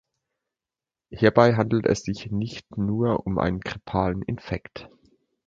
[1.11, 4.89] Hierbei handelt es sich nicht nur um einen grippalen Infekt.